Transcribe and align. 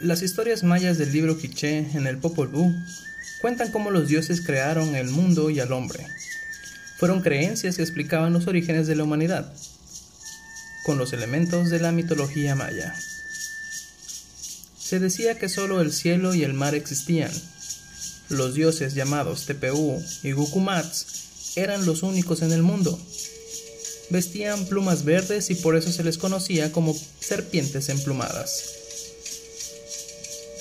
Las 0.00 0.22
historias 0.22 0.62
mayas 0.62 0.96
del 0.96 1.12
libro 1.12 1.38
Quiché 1.38 1.78
en 1.78 2.06
el 2.06 2.18
Popol 2.18 2.46
Vuh 2.46 2.72
cuentan 3.40 3.72
cómo 3.72 3.90
los 3.90 4.06
dioses 4.06 4.40
crearon 4.40 4.94
el 4.94 5.08
mundo 5.08 5.50
y 5.50 5.58
al 5.58 5.72
hombre. 5.72 6.06
Fueron 6.98 7.20
creencias 7.20 7.74
que 7.74 7.82
explicaban 7.82 8.32
los 8.32 8.46
orígenes 8.46 8.86
de 8.86 8.94
la 8.94 9.02
humanidad, 9.02 9.52
con 10.84 10.98
los 10.98 11.12
elementos 11.12 11.68
de 11.68 11.80
la 11.80 11.90
mitología 11.90 12.54
maya. 12.54 12.94
Se 14.78 15.00
decía 15.00 15.36
que 15.36 15.48
solo 15.48 15.80
el 15.80 15.92
cielo 15.92 16.32
y 16.32 16.44
el 16.44 16.54
mar 16.54 16.76
existían. 16.76 17.32
Los 18.28 18.54
dioses 18.54 18.94
llamados 18.94 19.46
Tepeu 19.46 20.00
y 20.22 20.30
Gukumats 20.30 21.56
eran 21.56 21.84
los 21.86 22.04
únicos 22.04 22.42
en 22.42 22.52
el 22.52 22.62
mundo. 22.62 22.96
Vestían 24.10 24.64
plumas 24.66 25.04
verdes 25.04 25.50
y 25.50 25.56
por 25.56 25.74
eso 25.74 25.90
se 25.90 26.04
les 26.04 26.18
conocía 26.18 26.70
como 26.70 26.96
serpientes 27.18 27.88
emplumadas. 27.88 28.78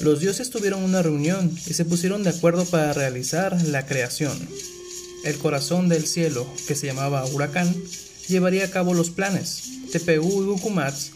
Los 0.00 0.20
dioses 0.20 0.50
tuvieron 0.50 0.84
una 0.84 1.02
reunión 1.02 1.50
y 1.66 1.74
se 1.74 1.84
pusieron 1.84 2.22
de 2.22 2.30
acuerdo 2.30 2.64
para 2.64 2.92
realizar 2.92 3.60
la 3.62 3.84
creación. 3.84 4.38
El 5.24 5.36
corazón 5.38 5.88
del 5.88 6.06
cielo, 6.06 6.46
que 6.68 6.76
se 6.76 6.86
llamaba 6.86 7.24
Huracán, 7.24 7.74
llevaría 8.28 8.64
a 8.64 8.70
cabo 8.70 8.94
los 8.94 9.10
planes. 9.10 9.64
Tepeu 9.90 10.24
y 10.24 10.46
Gukumats 10.46 11.10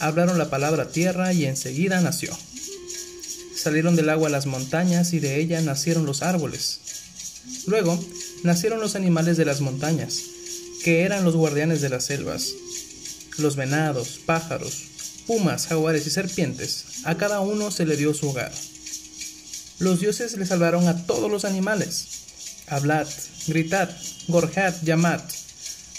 hablaron 0.00 0.36
la 0.36 0.50
palabra 0.50 0.90
tierra 0.90 1.32
y 1.32 1.46
enseguida 1.46 2.02
nació. 2.02 2.36
Salieron 3.54 3.96
del 3.96 4.10
agua 4.10 4.28
las 4.28 4.44
montañas 4.44 5.14
y 5.14 5.18
de 5.20 5.40
ella 5.40 5.60
nacieron 5.62 6.04
los 6.04 6.22
árboles. 6.22 6.80
Luego 7.66 7.98
nacieron 8.42 8.80
los 8.80 8.96
animales 8.96 9.38
de 9.38 9.46
las 9.46 9.62
montañas, 9.62 10.20
que 10.84 11.02
eran 11.02 11.24
los 11.24 11.34
guardianes 11.34 11.80
de 11.80 11.88
las 11.88 12.04
selvas. 12.04 12.50
Los 13.38 13.56
venados, 13.56 14.20
pájaros, 14.26 14.84
pumas, 15.26 15.66
jaguares 15.66 16.06
y 16.06 16.10
serpientes, 16.10 16.84
a 17.04 17.16
cada 17.16 17.40
uno 17.40 17.70
se 17.70 17.86
le 17.86 17.96
dio 17.96 18.14
su 18.14 18.28
hogar. 18.28 18.52
Los 19.78 20.00
dioses 20.00 20.36
le 20.38 20.46
salvaron 20.46 20.88
a 20.88 21.06
todos 21.06 21.30
los 21.30 21.44
animales. 21.44 22.06
Hablad, 22.68 23.06
gritad, 23.46 23.90
gorjad, 24.28 24.74
llamad. 24.82 25.20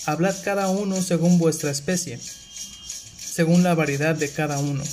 Hablad 0.06 0.36
cada 0.44 0.70
uno 0.70 1.02
según 1.02 1.38
vuestra 1.38 1.70
especie, 1.70 2.20
según 3.20 3.64
la 3.64 3.76
variedad 3.76 4.16
de 4.16 4.32
cada 4.32 4.58
uno. 4.58 4.84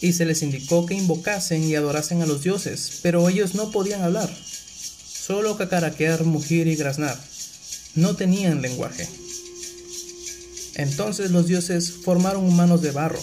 Y 0.00 0.12
se 0.12 0.26
les 0.26 0.42
indicó 0.42 0.86
que 0.86 0.94
invocasen 0.94 1.64
y 1.64 1.74
adorasen 1.74 2.22
a 2.22 2.26
los 2.26 2.42
dioses, 2.42 3.00
pero 3.02 3.28
ellos 3.28 3.54
no 3.54 3.70
podían 3.70 4.02
hablar. 4.02 4.30
Solo 5.26 5.56
cacaraquear, 5.56 6.24
mugir 6.24 6.68
y 6.68 6.76
graznar. 6.76 7.18
No 7.94 8.14
tenían 8.14 8.62
lenguaje. 8.62 9.08
Entonces 10.76 11.30
los 11.30 11.46
dioses 11.46 11.90
formaron 11.90 12.44
humanos 12.44 12.82
de 12.82 12.90
barro, 12.90 13.18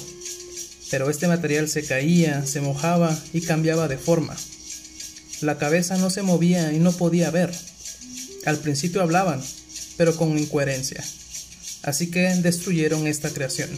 pero 0.89 1.11
este 1.11 1.27
material 1.27 1.69
se 1.69 1.83
caía, 1.83 2.47
se 2.47 2.61
mojaba 2.61 3.15
y 3.31 3.41
cambiaba 3.41 3.87
de 3.87 3.99
forma. 3.99 4.35
La 5.41 5.59
cabeza 5.59 5.97
no 5.97 6.09
se 6.09 6.23
movía 6.23 6.73
y 6.73 6.79
no 6.79 6.91
podía 6.93 7.29
ver. 7.29 7.53
Al 8.45 8.57
principio 8.57 9.03
hablaban, 9.03 9.39
pero 9.97 10.15
con 10.15 10.35
incoherencia. 10.35 11.03
Así 11.83 12.09
que 12.09 12.21
destruyeron 12.21 13.05
esta 13.05 13.29
creación. 13.29 13.69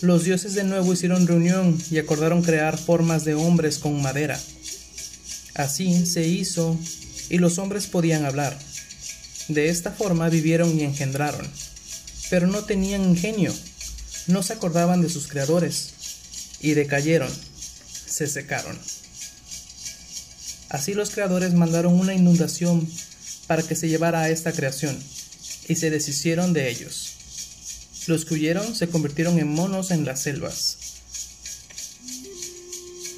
Los 0.00 0.24
dioses 0.24 0.54
de 0.54 0.64
nuevo 0.64 0.92
hicieron 0.92 1.28
reunión 1.28 1.80
y 1.92 1.98
acordaron 1.98 2.42
crear 2.42 2.76
formas 2.76 3.24
de 3.24 3.34
hombres 3.34 3.78
con 3.78 4.02
madera. 4.02 4.40
Así 5.54 6.06
se 6.06 6.26
hizo 6.26 6.76
y 7.30 7.38
los 7.38 7.58
hombres 7.58 7.86
podían 7.86 8.24
hablar. 8.24 8.58
De 9.46 9.68
esta 9.68 9.92
forma 9.92 10.28
vivieron 10.28 10.76
y 10.76 10.82
engendraron 10.82 11.46
pero 12.30 12.46
no 12.46 12.64
tenían 12.64 13.02
ingenio, 13.02 13.54
no 14.26 14.42
se 14.42 14.54
acordaban 14.54 15.02
de 15.02 15.08
sus 15.08 15.28
creadores, 15.28 15.94
y 16.60 16.74
decayeron, 16.74 17.30
se 18.06 18.26
secaron. 18.26 18.78
Así 20.68 20.94
los 20.94 21.10
creadores 21.10 21.54
mandaron 21.54 21.94
una 21.94 22.14
inundación 22.14 22.88
para 23.46 23.62
que 23.62 23.76
se 23.76 23.88
llevara 23.88 24.22
a 24.22 24.30
esta 24.30 24.52
creación, 24.52 24.98
y 25.68 25.76
se 25.76 25.90
deshicieron 25.90 26.52
de 26.52 26.70
ellos. 26.70 27.12
Los 28.06 28.24
que 28.24 28.34
huyeron 28.34 28.74
se 28.74 28.88
convirtieron 28.88 29.38
en 29.38 29.48
monos 29.48 29.90
en 29.90 30.04
las 30.04 30.22
selvas. 30.22 30.78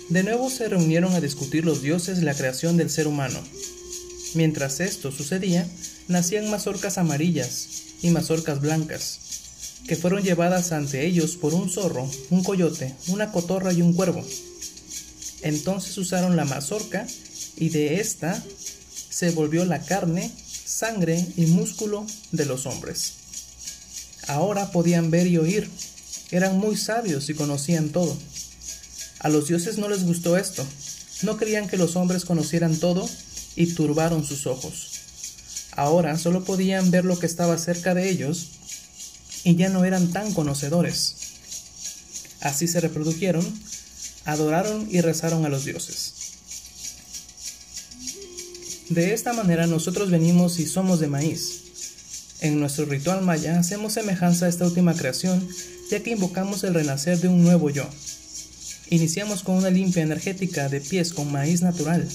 De 0.08 0.22
nuevo 0.22 0.48
se 0.48 0.68
reunieron 0.68 1.14
a 1.14 1.20
discutir 1.20 1.66
los 1.66 1.82
dioses 1.82 2.22
la 2.22 2.34
creación 2.34 2.78
del 2.78 2.88
ser 2.88 3.06
humano. 3.06 3.38
Mientras 4.34 4.80
esto 4.80 5.12
sucedía, 5.12 5.68
nacían 6.08 6.50
mazorcas 6.50 6.96
amarillas, 6.96 7.68
y 8.02 8.10
mazorcas 8.10 8.60
blancas, 8.60 9.18
que 9.86 9.96
fueron 9.96 10.22
llevadas 10.22 10.72
ante 10.72 11.06
ellos 11.06 11.36
por 11.36 11.54
un 11.54 11.70
zorro, 11.70 12.10
un 12.30 12.44
coyote, 12.44 12.94
una 13.08 13.32
cotorra 13.32 13.72
y 13.72 13.82
un 13.82 13.92
cuervo. 13.92 14.24
Entonces 15.42 15.96
usaron 15.98 16.36
la 16.36 16.44
mazorca 16.44 17.06
y 17.56 17.70
de 17.70 18.00
ésta 18.00 18.42
se 19.10 19.30
volvió 19.30 19.64
la 19.64 19.82
carne, 19.82 20.30
sangre 20.64 21.24
y 21.36 21.46
músculo 21.46 22.06
de 22.32 22.44
los 22.44 22.66
hombres. 22.66 23.14
Ahora 24.26 24.70
podían 24.70 25.10
ver 25.10 25.26
y 25.26 25.38
oír, 25.38 25.70
eran 26.30 26.58
muy 26.58 26.76
sabios 26.76 27.28
y 27.30 27.34
conocían 27.34 27.88
todo. 27.88 28.16
A 29.20 29.28
los 29.28 29.48
dioses 29.48 29.78
no 29.78 29.88
les 29.88 30.04
gustó 30.04 30.36
esto, 30.36 30.64
no 31.22 31.36
querían 31.36 31.66
que 31.66 31.76
los 31.76 31.96
hombres 31.96 32.24
conocieran 32.24 32.76
todo 32.76 33.08
y 33.56 33.74
turbaron 33.74 34.24
sus 34.24 34.46
ojos. 34.46 35.07
Ahora 35.78 36.18
solo 36.18 36.42
podían 36.42 36.90
ver 36.90 37.04
lo 37.04 37.20
que 37.20 37.26
estaba 37.26 37.56
cerca 37.56 37.94
de 37.94 38.10
ellos 38.10 38.48
y 39.44 39.54
ya 39.54 39.68
no 39.68 39.84
eran 39.84 40.10
tan 40.10 40.34
conocedores. 40.34 41.14
Así 42.40 42.66
se 42.66 42.80
reprodujeron, 42.80 43.46
adoraron 44.24 44.88
y 44.90 45.00
rezaron 45.02 45.46
a 45.46 45.48
los 45.48 45.64
dioses. 45.64 46.14
De 48.88 49.14
esta 49.14 49.32
manera 49.32 49.68
nosotros 49.68 50.10
venimos 50.10 50.58
y 50.58 50.66
somos 50.66 50.98
de 50.98 51.06
maíz. 51.06 51.60
En 52.40 52.58
nuestro 52.58 52.84
ritual 52.86 53.22
maya 53.22 53.56
hacemos 53.56 53.92
semejanza 53.92 54.46
a 54.46 54.48
esta 54.48 54.64
última 54.64 54.94
creación, 54.94 55.48
ya 55.92 56.02
que 56.02 56.10
invocamos 56.10 56.64
el 56.64 56.74
renacer 56.74 57.20
de 57.20 57.28
un 57.28 57.44
nuevo 57.44 57.70
yo. 57.70 57.88
Iniciamos 58.90 59.44
con 59.44 59.54
una 59.54 59.70
limpia 59.70 60.02
energética 60.02 60.68
de 60.68 60.80
pies 60.80 61.12
con 61.12 61.30
maíz 61.30 61.62
natural, 61.62 62.08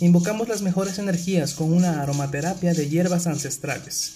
Invocamos 0.00 0.48
las 0.48 0.62
mejores 0.62 0.98
energías 1.00 1.54
con 1.54 1.72
una 1.72 2.00
aromaterapia 2.00 2.72
de 2.72 2.88
hierbas 2.88 3.26
ancestrales. 3.26 4.12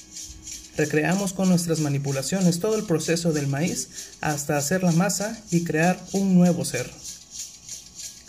Recreamos 0.76 1.32
con 1.32 1.48
nuestras 1.48 1.80
manipulaciones 1.80 2.60
todo 2.60 2.76
el 2.76 2.84
proceso 2.84 3.32
del 3.32 3.48
maíz 3.48 3.88
hasta 4.20 4.56
hacer 4.56 4.84
la 4.84 4.92
masa 4.92 5.36
y 5.50 5.64
crear 5.64 6.00
un 6.12 6.34
nuevo 6.34 6.64
ser. 6.64 6.88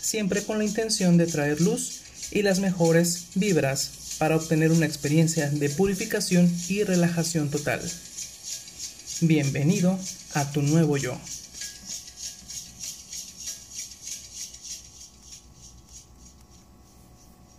Siempre 0.00 0.42
con 0.42 0.58
la 0.58 0.64
intención 0.64 1.16
de 1.16 1.26
traer 1.26 1.60
luz 1.60 2.00
y 2.32 2.42
las 2.42 2.58
mejores 2.58 3.26
vibras 3.36 4.16
para 4.18 4.34
obtener 4.34 4.72
una 4.72 4.86
experiencia 4.86 5.48
de 5.48 5.70
purificación 5.70 6.52
y 6.68 6.82
relajación 6.82 7.50
total. 7.50 7.80
Bienvenido 9.20 9.96
a 10.34 10.50
tu 10.50 10.60
nuevo 10.60 10.96
yo. 10.96 11.16